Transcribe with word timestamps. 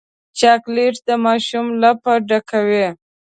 چاکلېټ 0.39 0.95
د 1.07 1.09
ماشوم 1.25 1.67
لپې 1.81 2.13
ډکوي. 2.27 2.87